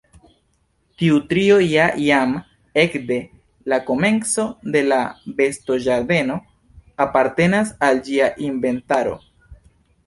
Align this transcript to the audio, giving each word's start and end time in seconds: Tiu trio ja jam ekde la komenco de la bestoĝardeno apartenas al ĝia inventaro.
Tiu 1.01 1.17
trio 1.33 1.57
ja 1.71 1.83
jam 2.03 2.33
ekde 2.85 3.17
la 3.73 3.79
komenco 3.91 4.47
de 4.77 4.83
la 4.89 4.99
bestoĝardeno 5.43 6.41
apartenas 7.09 7.77
al 7.91 8.05
ĝia 8.11 8.33
inventaro. 8.51 9.17